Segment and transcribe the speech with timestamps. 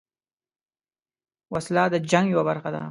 [1.53, 2.79] وسله د جنګ یوه برخه ده